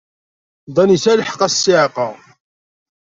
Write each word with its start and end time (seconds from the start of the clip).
Dan 0.75 0.89
yesɛa 0.93 1.19
lḥeqq, 1.19 1.41
a 1.47 1.49
ssiɛqa. 1.53 2.07